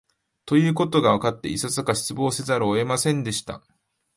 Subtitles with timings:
[0.47, 3.61] ということがわかって、いささか失望せざるを得ませんでした